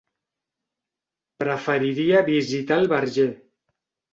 Preferiria 1.43 2.25
visitar 2.33 2.81
el 2.85 2.91
Verger. 2.95 3.29